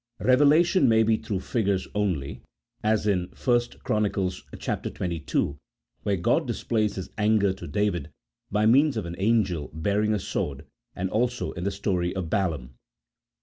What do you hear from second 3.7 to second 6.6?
Chron. xxii., where God